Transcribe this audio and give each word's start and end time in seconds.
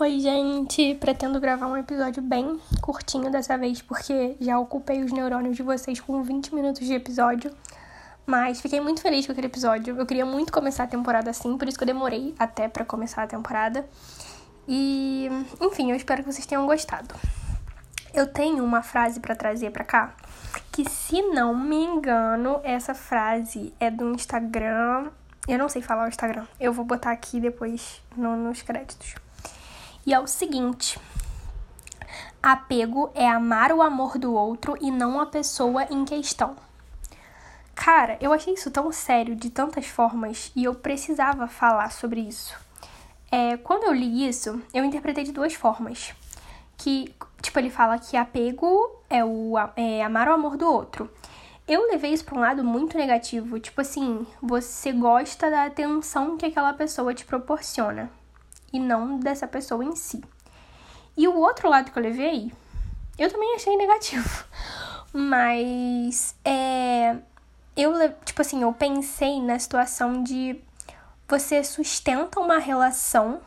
Oi, 0.00 0.18
gente! 0.18 0.94
Pretendo 0.94 1.38
gravar 1.38 1.66
um 1.66 1.76
episódio 1.76 2.22
bem 2.22 2.58
curtinho 2.80 3.30
dessa 3.30 3.58
vez, 3.58 3.82
porque 3.82 4.34
já 4.40 4.58
ocupei 4.58 5.04
os 5.04 5.12
neurônios 5.12 5.54
de 5.54 5.62
vocês 5.62 6.00
com 6.00 6.22
20 6.22 6.54
minutos 6.54 6.86
de 6.86 6.94
episódio. 6.94 7.54
Mas 8.24 8.62
fiquei 8.62 8.80
muito 8.80 9.02
feliz 9.02 9.26
com 9.26 9.32
aquele 9.32 9.48
episódio. 9.48 9.94
Eu 9.98 10.06
queria 10.06 10.24
muito 10.24 10.50
começar 10.54 10.84
a 10.84 10.86
temporada 10.86 11.28
assim, 11.28 11.58
por 11.58 11.68
isso 11.68 11.76
que 11.76 11.84
eu 11.84 11.86
demorei 11.86 12.34
até 12.38 12.66
para 12.66 12.82
começar 12.82 13.24
a 13.24 13.26
temporada. 13.26 13.86
E, 14.66 15.28
enfim, 15.60 15.90
eu 15.90 15.96
espero 15.96 16.24
que 16.24 16.32
vocês 16.32 16.46
tenham 16.46 16.64
gostado. 16.64 17.14
Eu 18.14 18.26
tenho 18.26 18.64
uma 18.64 18.80
frase 18.80 19.20
para 19.20 19.36
trazer 19.36 19.70
para 19.70 19.84
cá, 19.84 20.14
que 20.72 20.88
se 20.88 21.20
não 21.20 21.54
me 21.54 21.76
engano, 21.76 22.58
essa 22.64 22.94
frase 22.94 23.74
é 23.78 23.90
do 23.90 24.14
Instagram. 24.14 25.10
Eu 25.46 25.58
não 25.58 25.68
sei 25.68 25.82
falar 25.82 26.06
o 26.06 26.08
Instagram. 26.08 26.46
Eu 26.58 26.72
vou 26.72 26.86
botar 26.86 27.10
aqui 27.10 27.38
depois 27.38 28.00
no, 28.16 28.34
nos 28.34 28.62
créditos. 28.62 29.14
E 30.06 30.14
é 30.14 30.18
o 30.18 30.26
seguinte: 30.26 30.98
apego 32.42 33.10
é 33.14 33.28
amar 33.28 33.70
o 33.70 33.82
amor 33.82 34.18
do 34.18 34.32
outro 34.32 34.76
e 34.80 34.90
não 34.90 35.20
a 35.20 35.26
pessoa 35.26 35.84
em 35.90 36.04
questão. 36.04 36.56
Cara, 37.74 38.16
eu 38.20 38.32
achei 38.32 38.54
isso 38.54 38.70
tão 38.70 38.90
sério 38.92 39.36
de 39.36 39.50
tantas 39.50 39.86
formas 39.86 40.50
e 40.56 40.64
eu 40.64 40.74
precisava 40.74 41.46
falar 41.46 41.92
sobre 41.92 42.20
isso. 42.20 42.54
É, 43.30 43.56
quando 43.58 43.84
eu 43.84 43.92
li 43.92 44.26
isso, 44.26 44.60
eu 44.72 44.84
interpretei 44.84 45.24
de 45.24 45.32
duas 45.32 45.54
formas. 45.54 46.14
Que, 46.76 47.14
tipo, 47.42 47.58
ele 47.58 47.70
fala 47.70 47.98
que 47.98 48.16
apego 48.16 49.02
é, 49.08 49.24
o, 49.24 49.54
é 49.76 50.02
amar 50.02 50.28
o 50.28 50.32
amor 50.32 50.56
do 50.56 50.66
outro. 50.66 51.10
Eu 51.68 51.86
levei 51.88 52.12
isso 52.12 52.24
para 52.24 52.36
um 52.36 52.40
lado 52.40 52.64
muito 52.64 52.96
negativo. 52.96 53.60
Tipo 53.60 53.82
assim, 53.82 54.26
você 54.42 54.92
gosta 54.92 55.50
da 55.50 55.66
atenção 55.66 56.36
que 56.36 56.46
aquela 56.46 56.72
pessoa 56.72 57.14
te 57.14 57.24
proporciona 57.24 58.10
e 58.72 58.78
não 58.78 59.18
dessa 59.18 59.46
pessoa 59.46 59.84
em 59.84 59.94
si. 59.96 60.22
E 61.16 61.26
o 61.28 61.36
outro 61.36 61.68
lado 61.68 61.90
que 61.90 61.98
eu 61.98 62.02
levei, 62.02 62.52
eu 63.18 63.30
também 63.30 63.54
achei 63.54 63.76
negativo. 63.76 64.44
Mas 65.12 66.34
é, 66.44 67.16
eu, 67.76 67.92
tipo 68.24 68.42
assim, 68.42 68.62
eu 68.62 68.72
pensei 68.72 69.40
na 69.42 69.58
situação 69.58 70.22
de 70.22 70.60
você 71.28 71.62
sustenta 71.62 72.40
uma 72.40 72.58
relação 72.58 73.40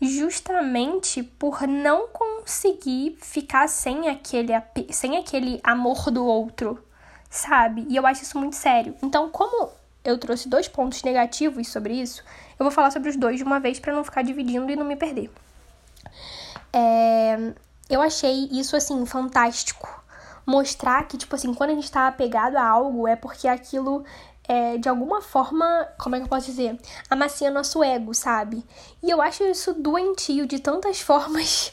justamente 0.00 1.22
por 1.22 1.66
não 1.66 2.08
conseguir 2.08 3.16
ficar 3.20 3.68
sem 3.68 4.08
aquele, 4.08 4.52
sem 4.90 5.16
aquele 5.16 5.60
amor 5.62 6.10
do 6.10 6.24
outro, 6.24 6.84
sabe? 7.30 7.86
E 7.88 7.96
eu 7.96 8.06
acho 8.06 8.22
isso 8.22 8.38
muito 8.38 8.56
sério. 8.56 8.96
Então, 9.02 9.30
como 9.30 9.70
eu 10.04 10.18
trouxe 10.18 10.48
dois 10.48 10.68
pontos 10.68 11.02
negativos 11.02 11.68
sobre 11.68 11.94
isso, 11.94 12.22
eu 12.58 12.64
vou 12.64 12.70
falar 12.70 12.90
sobre 12.90 13.08
os 13.08 13.16
dois 13.16 13.36
de 13.36 13.44
uma 13.44 13.60
vez 13.60 13.78
para 13.78 13.92
não 13.92 14.04
ficar 14.04 14.22
dividindo 14.22 14.70
e 14.70 14.76
não 14.76 14.84
me 14.84 14.96
perder. 14.96 15.30
É, 16.72 17.52
eu 17.88 18.00
achei 18.00 18.48
isso 18.50 18.76
assim 18.76 19.04
fantástico. 19.04 20.02
Mostrar 20.44 21.06
que, 21.06 21.16
tipo 21.16 21.34
assim, 21.36 21.54
quando 21.54 21.70
a 21.70 21.74
gente 21.74 21.90
tá 21.90 22.08
apegado 22.08 22.56
a 22.56 22.64
algo 22.64 23.06
é 23.06 23.14
porque 23.14 23.46
aquilo 23.46 24.04
é, 24.48 24.76
de 24.76 24.88
alguma 24.88 25.22
forma, 25.22 25.88
como 25.98 26.16
é 26.16 26.18
que 26.18 26.24
eu 26.24 26.28
posso 26.28 26.46
dizer? 26.46 26.78
Amacia 27.08 27.50
nosso 27.50 27.82
ego, 27.82 28.12
sabe? 28.12 28.64
E 29.02 29.10
eu 29.10 29.22
acho 29.22 29.44
isso 29.44 29.74
doentio 29.74 30.46
de 30.46 30.58
tantas 30.58 31.00
formas, 31.02 31.72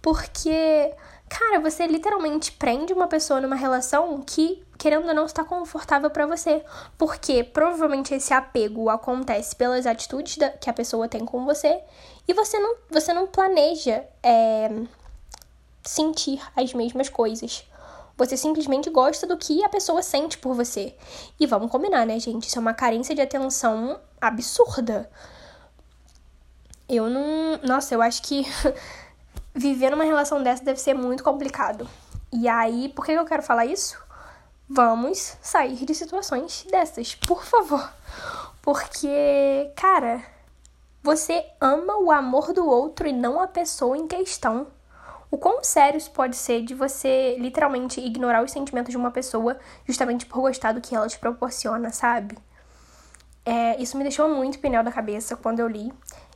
porque 0.00 0.94
Cara, 1.32 1.60
você 1.60 1.86
literalmente 1.86 2.52
prende 2.52 2.92
uma 2.92 3.08
pessoa 3.08 3.40
numa 3.40 3.56
relação 3.56 4.20
que, 4.20 4.62
querendo 4.76 5.08
ou 5.08 5.14
não, 5.14 5.24
está 5.24 5.42
confortável 5.42 6.10
para 6.10 6.26
você. 6.26 6.62
Porque 6.98 7.42
provavelmente 7.42 8.12
esse 8.12 8.34
apego 8.34 8.90
acontece 8.90 9.56
pelas 9.56 9.86
atitudes 9.86 10.36
da, 10.36 10.50
que 10.50 10.68
a 10.68 10.74
pessoa 10.74 11.08
tem 11.08 11.24
com 11.24 11.46
você 11.46 11.80
e 12.28 12.34
você 12.34 12.58
não, 12.58 12.76
você 12.90 13.14
não 13.14 13.26
planeja 13.26 14.04
é, 14.22 14.70
sentir 15.82 16.38
as 16.54 16.74
mesmas 16.74 17.08
coisas. 17.08 17.66
Você 18.14 18.36
simplesmente 18.36 18.90
gosta 18.90 19.26
do 19.26 19.38
que 19.38 19.64
a 19.64 19.70
pessoa 19.70 20.02
sente 20.02 20.36
por 20.36 20.54
você. 20.54 20.94
E 21.40 21.46
vamos 21.46 21.70
combinar, 21.70 22.04
né, 22.04 22.20
gente? 22.20 22.46
Isso 22.46 22.58
é 22.58 22.60
uma 22.60 22.74
carência 22.74 23.14
de 23.14 23.22
atenção 23.22 23.98
absurda. 24.20 25.10
Eu 26.86 27.08
não. 27.08 27.58
Nossa, 27.62 27.94
eu 27.94 28.02
acho 28.02 28.20
que 28.20 28.44
viver 29.54 29.90
numa 29.90 30.04
relação 30.04 30.42
dessa 30.42 30.64
deve 30.64 30.80
ser 30.80 30.94
muito 30.94 31.22
complicado. 31.22 31.88
E 32.32 32.48
aí, 32.48 32.88
por 32.90 33.04
que 33.04 33.12
eu 33.12 33.24
quero 33.24 33.42
falar 33.42 33.66
isso? 33.66 34.00
Vamos 34.68 35.36
sair 35.42 35.84
de 35.84 35.94
situações 35.94 36.66
dessas, 36.70 37.14
por 37.14 37.44
favor. 37.44 37.92
Porque, 38.62 39.70
cara, 39.76 40.22
você 41.02 41.44
ama 41.60 41.98
o 41.98 42.10
amor 42.10 42.52
do 42.52 42.66
outro 42.66 43.06
e 43.06 43.12
não 43.12 43.40
a 43.40 43.46
pessoa 43.46 43.98
em 43.98 44.06
questão. 44.06 44.68
O 45.30 45.36
quão 45.36 45.64
sério 45.64 45.98
isso 45.98 46.10
pode 46.10 46.36
ser 46.36 46.62
de 46.62 46.74
você 46.74 47.36
literalmente 47.38 48.00
ignorar 48.00 48.42
os 48.44 48.52
sentimentos 48.52 48.90
de 48.90 48.96
uma 48.96 49.10
pessoa 49.10 49.58
justamente 49.86 50.26
por 50.26 50.42
gostar 50.42 50.72
do 50.72 50.80
que 50.80 50.94
ela 50.94 51.08
te 51.08 51.18
proporciona, 51.18 51.90
sabe? 51.90 52.38
É, 53.44 53.80
isso 53.82 53.96
me 53.96 54.04
deixou 54.04 54.28
muito 54.28 54.58
pneu 54.58 54.84
da 54.84 54.92
cabeça 54.92 55.34
quando 55.34 55.60
eu 55.60 55.66
li. 55.66 55.92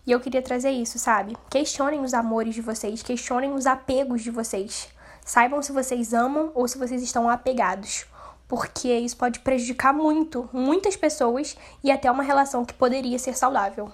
E 0.07 0.13
eu 0.13 0.21
queria 0.21 0.41
trazer 0.41 0.71
isso, 0.71 0.99
sabe? 0.99 1.37
Questionem 1.51 2.01
os 2.01 2.15
amores 2.15 2.55
de 2.55 2.61
vocês, 2.61 3.03
questionem 3.03 3.53
os 3.53 3.67
apegos 3.67 4.23
de 4.23 4.31
vocês. 4.31 4.89
Saibam 5.25 5.61
se 5.61 5.73
vocês 5.73 6.15
amam 6.15 6.53
ou 6.55 6.69
se 6.69 6.79
vocês 6.79 7.03
estão 7.03 7.29
apegados. 7.29 8.07
Porque 8.47 8.95
isso 8.95 9.17
pode 9.17 9.41
prejudicar 9.41 9.93
muito, 9.93 10.49
muitas 10.53 10.97
pessoas 10.97 11.57
e 11.83 11.91
até 11.91 12.09
uma 12.09 12.23
relação 12.23 12.65
que 12.65 12.73
poderia 12.73 13.19
ser 13.19 13.37
saudável. 13.37 13.91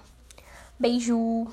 Beijo! 0.78 1.46